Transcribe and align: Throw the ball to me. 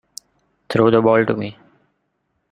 Throw 0.67 0.89
the 0.89 0.99
ball 0.99 1.23
to 1.27 1.35
me. 1.35 1.59